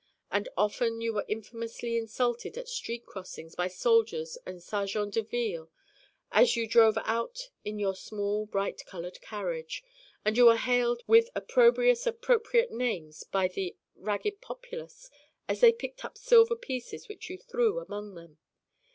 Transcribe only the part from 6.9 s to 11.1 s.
out in your small bright colored carriage. And you were hailed